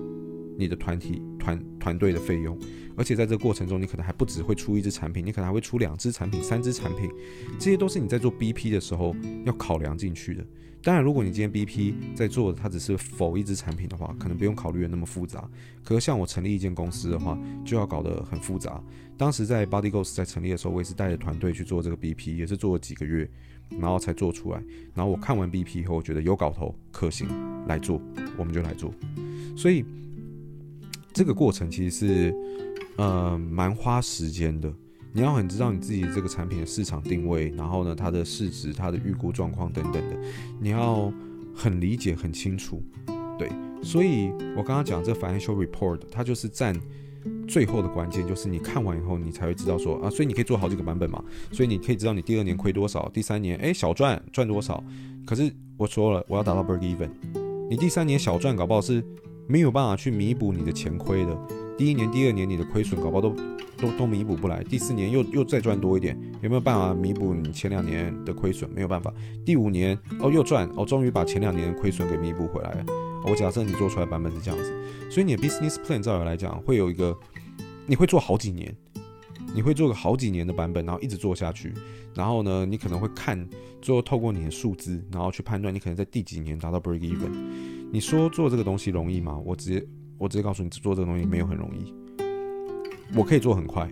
[0.57, 2.59] 你的团体团团队的费用，
[2.96, 7.11] 而且在这个过程中，你可能还不只会出一支产品，你可能还会出两支产品、三支产品，
[7.59, 10.42] 这些都是你在做 BP 的时候要考量进去的。
[10.82, 15.48] 当然，如果你今天 BP 在做的它只是否一支产品的话，可能不用考虑的那么复杂。
[15.84, 18.82] 可是像我成立一间公司的话，就要搞得很复杂。
[19.16, 23.30] 当时在 Body Ghost 在成立的时候，我也是带着团队去做这个 BP，也是做了几个月。
[23.80, 24.62] 然后才做出来。
[24.92, 27.26] 然后我看完 BP 以后，我觉得有搞头、可行，
[27.66, 27.98] 来做，
[28.36, 28.92] 我们就来做。
[29.56, 29.82] 所以
[31.10, 32.34] 这个过程其实是
[32.98, 34.70] 呃蛮花时间的。
[35.12, 40.16] 你要很知道你自己这个产品的市场定位，然后呢，它的市值、它的预估状况等等的，
[40.61, 41.12] 你要
[41.55, 42.83] 很理解、很清楚。
[43.38, 43.51] 对，
[43.83, 46.75] 所以我刚刚讲这 financial report，它就是占。
[47.46, 51.22] 最后的关键就是你看完以后，你才会知道说啊，所以你可以做好几个版本嘛，
[51.53, 54.83] 所以你可以知道你第二年亏多少，第三年诶小赚赚多少。
[55.25, 57.09] 可是我说了，我要达到 break even，
[57.70, 59.05] 你第三年小赚搞不好是
[59.46, 61.38] 没有办法去弥补你的钱亏的。
[61.76, 63.35] 第一年、第二年你的亏损搞不好都
[63.76, 68.70] 都都弥补不来，第四年又又再赚多一点，有没有办法弥补你前两年的亏损？
[68.70, 69.12] 没有办法。
[69.44, 72.85] 第五年哦又赚哦，终于把前两年的亏损给弥补回来了。
[73.24, 74.72] 我假设你做出来版本是这样子，
[75.11, 77.16] 所以你的 business plan 照理来讲会有一个，
[77.87, 78.74] 你会做好几年，
[79.54, 81.72] 你会做个好几年的版本，然后一直做下去，
[82.14, 83.48] 然后呢，你可能会看
[83.80, 87.30] 最后透过你的数字，然后去判断你可能在第几年达到 break even。
[87.92, 89.38] 你说做这个东西容易吗？
[89.44, 89.87] 我直接
[90.22, 91.92] 我直接告诉你，做这个东西没有很容易。
[93.16, 93.90] 我可以做很快，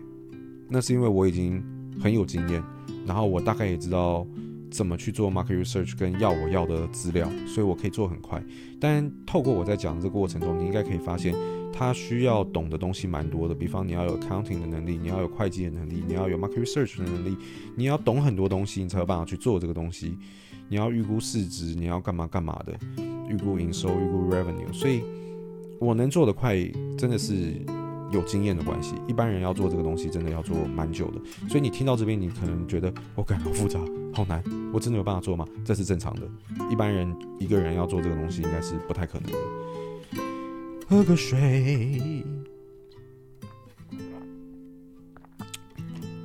[0.68, 1.60] 那是因为我已经
[2.00, 2.62] 很有经验，
[3.04, 4.24] 然后我大概也知道。
[4.70, 8.40] 怎么去做 market research 跟要我要的资料，所以我可以做很快。
[8.78, 11.34] 但透过我在讲这个过程中，你应该可以发现，
[11.72, 13.54] 他需要懂的东西蛮多的。
[13.54, 17.36] 比方你要有 accounting 的能力，你要有会计的能力，你要有 market research 的能力，
[17.74, 20.16] 你要懂很多东西，你才有办法去做这个东西。
[20.68, 22.78] 你要预估市值，你要干嘛干嘛的，
[23.28, 24.72] 预估营收，预估 revenue。
[24.72, 25.02] 所以
[25.80, 26.56] 我能做得快，
[26.96, 27.54] 真的是。
[28.12, 33.78] 有经验的关系，一般人要做这个东西真的要做蛮久的，所以你听到这边，你可能觉得我感觉好复杂，
[34.12, 35.46] 好难，我真的有办法做吗？
[35.64, 36.22] 这是正常的，
[36.68, 39.38] 一般人一个人要做这个东西应该是不太可能的。
[40.88, 42.24] 喝个水，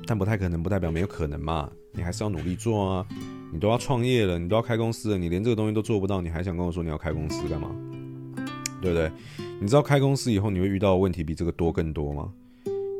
[0.08, 3.06] 但不太可能不代表没有可能嘛，你还是要努力做啊。
[3.52, 7.70] 你都要创业了，你都要开公司了，你连这个东西都做不到，你还想跟我说你要开公司干嘛？
[8.82, 9.08] 对不对？
[9.58, 12.30] 你知道开公司以后你会遇到的问题比这个多更多吗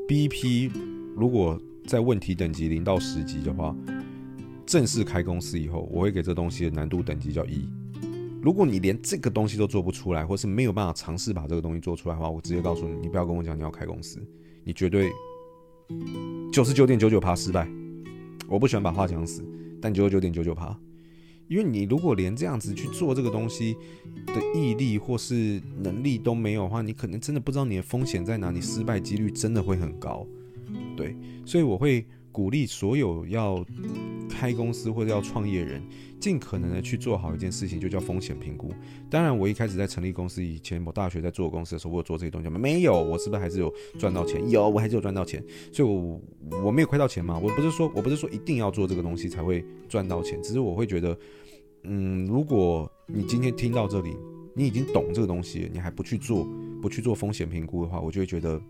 [0.09, 0.71] ？BP
[1.15, 3.77] 如果在问题等级零到十级的话，
[4.65, 7.69] 正式开公司以后，我会给这东西的难度等级叫一。
[8.41, 14.19] 如果你连这个东西都做不出来，或是没有办法尝试把这个东西做出来的话，我直接告诉你，你不要跟我讲你要开公司，
[14.65, 15.11] 你绝对
[16.51, 17.69] 九十九点九九趴失败。
[18.49, 19.45] 我不喜欢把话讲死，
[19.81, 20.77] 但九十九点九九趴，
[21.49, 23.77] 因为你如果连这样子去做这个东西
[24.27, 30.27] 的毅力或是能力都没有的话，你可能真的不知道你的风险在哪里，失败几率真的会很高。
[30.97, 32.05] 对，所以我会。
[32.37, 33.65] 鼓励所有要
[34.29, 35.83] 开公司或者要创业人，
[36.21, 38.71] 尽可能的去做好一件事情，就叫风险评估。
[39.09, 42.59] 当然，我一开始在成立公司以前，我大学在做公司的时候，我有做这些东西吗？
[42.59, 44.51] 没有，我是不是还是有赚到钱？
[44.51, 45.43] 有，我还是有赚到钱。
[45.73, 46.21] 所以我，
[46.63, 47.39] 我没有亏到钱嘛。
[47.39, 51.19] 我不是说，我不是说一定要做这个东西才会赚到钱，只是我会觉得，
[51.85, 54.15] 嗯，如果你今天听到这里，
[54.55, 56.47] 你已经懂这个东西，你还不去做，
[56.83, 58.61] 不去做风险评估的话，我就会觉得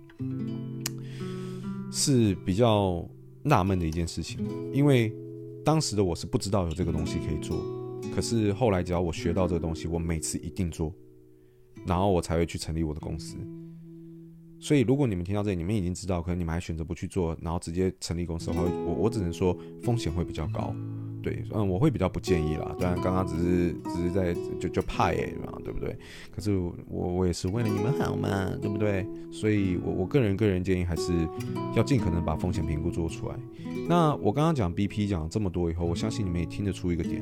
[1.90, 3.05] 是比较。
[3.46, 5.14] 纳闷的一件事情，因为
[5.64, 7.56] 当时的我是不知道有这个东西可以做，
[8.12, 10.92] 可是后来只要我学到这个东西，我每次一定做，
[11.87, 13.37] 然后我才会去成立我的公司。
[14.59, 20.74] 所以如果你们听到这里，你们已经知道，可能你们还选择不去做，然后直接成立公司的话，我我只能说风险会比较高。
[21.27, 22.73] 对，嗯，我会比较不建议啦。
[22.79, 25.99] 当然，刚刚只是只是在就就怕哎嘛，对不对？
[26.33, 29.05] 可是我我也是为了你们好嘛，对不对？
[29.33, 31.12] 所以我我个人个人建议还是
[31.75, 33.35] 要尽可能把风险评估做出来。
[33.89, 37.21] 那我刚刚讲 BP 讲了这么多以后，我相信你们也听得出一个点。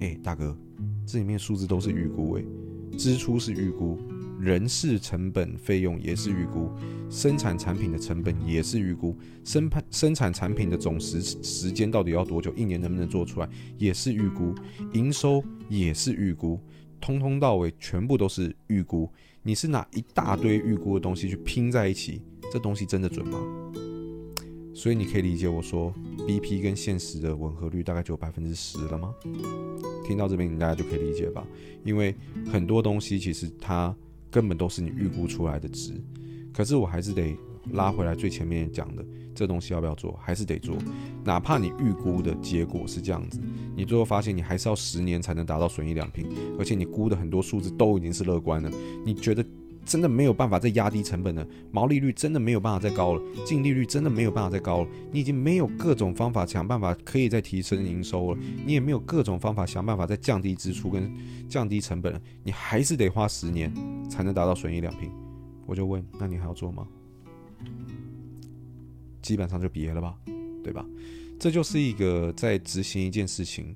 [0.00, 0.56] 哎，大哥，
[1.04, 2.44] 这里面数字都是预估哎，
[2.96, 3.98] 支出是预估。
[4.42, 6.68] 人事成本费用也是预估，
[7.08, 14.52] 生产产品的成本也是预估，生产生产产品的总时时间到底要多久，一年能不能做出来也是预估，
[14.94, 16.58] 营收也是预估，
[17.00, 19.08] 通通到尾全部都是预估。
[19.44, 22.20] 你是拿一大堆预估的东西去拼在一起，
[22.52, 23.38] 这东西真的准吗？
[24.74, 25.94] 所以你可以理解我说
[26.26, 29.14] ，BP 跟现实的吻合率大概只有百分之十了吗？
[30.04, 31.46] 听到这边，你大家就可以理解吧？
[31.84, 32.12] 因为
[32.50, 33.94] 很多东西其实它。
[34.32, 35.92] 根本都是你预估出来的值，
[36.52, 37.36] 可是我还是得
[37.72, 40.74] 拉回来最前面讲的，这东西要不要做，还是得做，
[41.22, 43.38] 哪怕你预估的结果是这样子，
[43.76, 46.26] 你最后发现你还是要十年才能达到损益两平，
[46.58, 48.72] 而且你估的很多数字都已经是乐观的，
[49.04, 49.44] 你觉得
[49.84, 61.12] 真的没有办法再压低成本了，毛利率真的没有办法再高了，净利率真的没有办法再高了，你已经没有各种方法想办法可以再提升营收了，你也没有各种方法想办法再降低支出跟
[61.48, 63.72] 降低成本了，你还是得花十年。
[64.12, 65.10] 才能达到损益两平，
[65.64, 66.86] 我就问，那你还要做吗？
[69.22, 70.14] 基本上就别了吧，
[70.62, 70.84] 对吧？
[71.40, 73.74] 这就是一个在执行一件事情。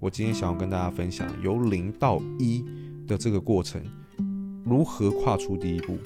[0.00, 2.64] 我今天想要跟大家分享由零到一
[3.06, 3.80] 的这个过程，
[4.66, 5.96] 如何跨出第一步。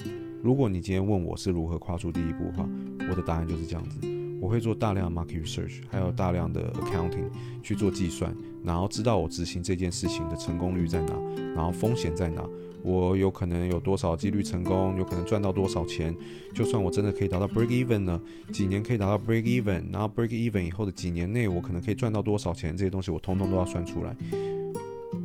[0.43, 2.69] 如果你今天问我是如何跨出第一步的话，
[3.09, 3.97] 我的答案就是这样子。
[4.39, 7.25] 我会做大量的 market research，还有大量的 accounting
[7.63, 11.13] 去做计算，然后知道我执行这件事情的成功率在哪，
[11.55, 12.47] 然后风险在哪。
[12.83, 14.95] 我有可能有多少几率成功？
[14.95, 16.15] 有可能赚到多少钱？
[16.53, 18.21] 就算我真的可以达到 break even 呢？
[18.51, 19.91] 几年可以达到 break even？
[19.91, 22.77] 然后 break even 以后的几年内，我可能可以赚到多少钱？
[22.77, 24.15] 这些东西我通通都要算出来，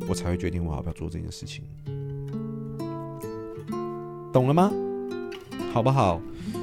[0.09, 1.63] 我才会决定我要不要做这件事情。
[4.31, 4.71] 懂了吗？
[5.73, 6.21] 好不好？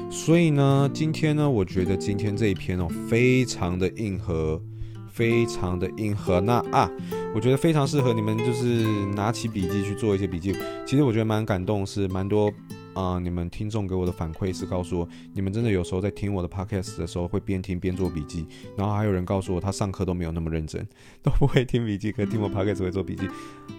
[0.09, 4.61] 所以呢，今天呢，我觉得今天这一篇哦，非常的硬核。
[5.07, 6.91] 非常的硬核，那啊，
[7.33, 10.53] 我觉得非常适合你们，就是拿起笔记去做一些笔记。
[10.85, 12.51] 其实我觉得蛮感动，是蛮多
[12.95, 18.47] 啊、你们听众给我的反馈是告诉我，你们真的有时候在听我的 podcast 的时候会边听边做笔记。
[18.75, 20.83] 然后还有人告诉我，他上课都没有那么认真，
[21.21, 23.29] 都不会听笔记，可听我 podcast 会做笔记。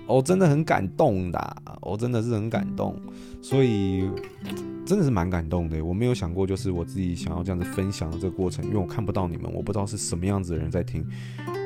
[0.06, 2.94] 我、真的很感动的，我、真的是很感动，
[3.42, 4.08] 所以。
[4.86, 11.04] 真的是蛮感动的，我没有想过，就是我自己想要这样子分享的这个过程，因为我看不到你们，我不知道是什么样子的人在听，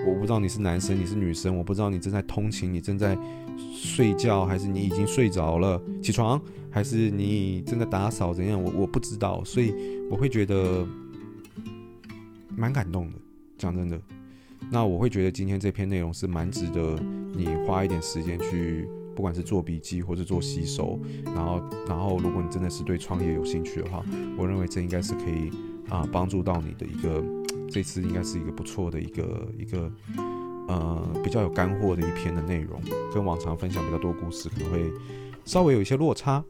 [0.06, 3.14] 我不知道你是男生，你是女生，我不知道你正在通勤，你正在
[3.74, 9.74] 睡觉，还是你已经睡着了起床，还是你真的打扫怎样，我我不知道，所以
[10.10, 10.86] 我会觉得
[12.56, 13.18] 蛮感动的，
[13.58, 14.00] 讲真的，
[14.70, 16.98] 那我会觉得今天这篇内容是蛮值得
[17.34, 18.88] 你花一点时间去。
[19.12, 24.02] 不管是做笔记或是做吸收，然后，然后，如果你真的是对创业有兴趣的话，
[24.38, 25.50] 我认为这应该是可以
[25.90, 27.22] 啊帮助到你的一个，
[27.68, 29.92] 这次应该是一个不错的一个一个
[30.68, 32.80] 呃比较有干货的一篇的内容，
[33.12, 34.90] 跟往常分享比较多故事可能会
[35.44, 36.42] 稍微有一些落差。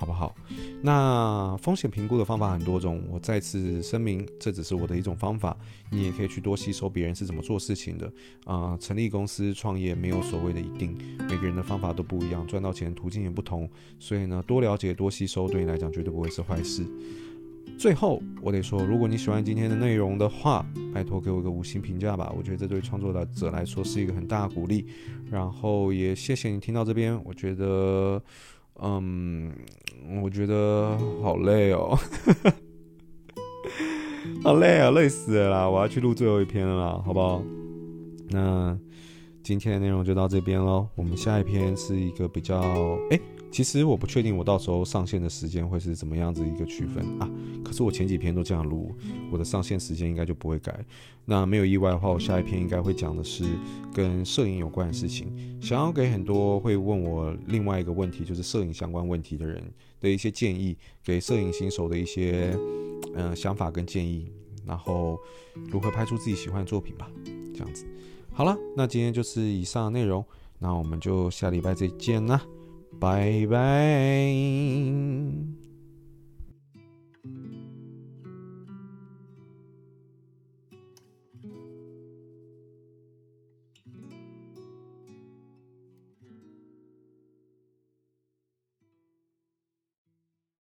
[0.00, 0.34] 好不好？
[0.80, 5.54] 那风险评估的方法很多种，我再次声明，这只是我的一种方法，
[5.90, 8.10] 你也可以去多吸收别人是怎么做事情的
[8.46, 10.96] 啊、成立公司创业没有所谓的一定，
[11.28, 16.86] 每个人的方法都不一样，赚到钱途径也不同，所以呢，多了解多吸收对你来讲绝对不会是坏事。
[17.78, 24.86] 最后，我得说，如果你喜欢今天的内容的话，拜托给我一个五星评价吧，我觉得这对创作者来说是一个很大的鼓励。
[25.30, 28.22] 然后也谢谢你听到这边，我觉得，
[28.82, 29.52] 嗯，
[30.22, 31.98] 我觉得好累哦，
[34.42, 35.68] 好累啊，累死了啦！
[35.68, 37.42] 我要去录最后一篇了，好不好？
[38.30, 38.78] 那
[39.42, 42.58] 今天的内容就到这边喽，我们下一篇是一个比较，
[43.10, 43.20] 哎。
[43.50, 47.28] 其实我不确定我到时候上线的时间会是怎么样子一个区分啊。
[47.64, 48.94] 可是我前几篇都这样录，
[49.30, 50.84] 我的上线时间应该就不会改。
[51.24, 53.44] 那没有意外的话，我下一篇应该会讲的是
[53.92, 55.32] 跟摄影有关的事情。
[55.60, 59.62] 想要给很多会问我另外一个问题，就是摄影相关问题的人
[60.00, 62.56] 的一些建议，给摄影新手的一些
[63.14, 64.30] 嗯、呃、想法跟建议，
[64.64, 65.18] 然后
[65.70, 67.10] 如何拍出自己喜欢的作品吧。
[67.52, 67.84] 这样子，
[68.32, 70.24] 好了，那今天就是以上内容，
[70.58, 72.40] 那我们就下礼拜再见啦。
[73.00, 74.30] 拜拜。